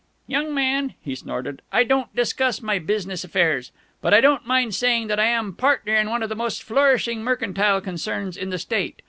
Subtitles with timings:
[0.25, 3.71] "Young man," he snorted, "I don't discuss my business affairs.
[4.01, 7.23] But I don't mind saying that I am partner in one of the most flourishing
[7.23, 8.97] mercantile concerns in the State.